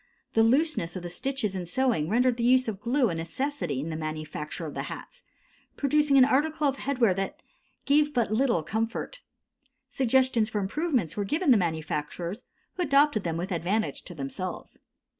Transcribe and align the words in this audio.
The 0.33 0.41
looseness 0.41 0.95
of 0.95 1.03
the 1.03 1.11
stitches 1.11 1.55
in 1.55 1.67
sewing 1.67 2.09
rendered 2.09 2.37
the 2.37 2.43
use 2.43 2.67
of 2.67 2.79
glue 2.79 3.09
a 3.11 3.13
necessity 3.13 3.79
in 3.81 3.89
the 3.91 3.95
manufacture 3.95 4.65
of 4.65 4.73
the 4.73 4.81
hats, 4.89 5.21
producing 5.77 6.17
an 6.17 6.25
article 6.25 6.67
of 6.67 6.77
headwear 6.77 7.13
that 7.17 7.43
gave 7.85 8.11
but 8.11 8.31
little 8.33 8.63
comfort. 8.63 9.19
Suggestions 9.91 10.49
for 10.49 10.57
improvements 10.59 11.15
were 11.15 11.23
given 11.23 11.51
the 11.51 11.55
manufacturers, 11.57 12.41
who 12.77 12.81
adopted 12.81 13.23
them 13.23 13.37
with 13.37 13.51
advantage 13.51 14.01
to 14.05 14.15
themselves. 14.15 14.79